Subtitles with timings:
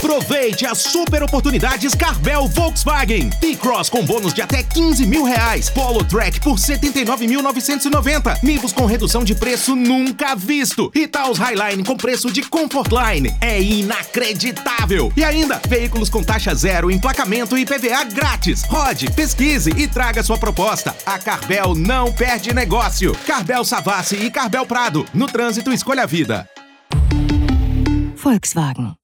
[0.00, 3.28] Aproveite as super oportunidades Carvel Volkswagen.
[3.38, 5.68] T-Cross com bônus de até 15 mil reais.
[5.68, 8.42] Polo Track por 79.990.
[8.42, 10.90] Nivus com redução de preço nunca visto.
[10.94, 13.36] E Taos Highline com preço de Comfortline.
[13.42, 15.12] É inacreditável.
[15.14, 18.62] E ainda, veículos com taxa zero, emplacamento e PVA grátis.
[18.62, 20.96] Rode, pesquise e traga sua proposta.
[21.04, 23.14] A Carvel não perde negócio.
[23.26, 25.04] Carvel Savassi e Carvel Prado.
[25.12, 26.48] No trânsito, escolha a vida.
[28.16, 29.00] Volkswagen.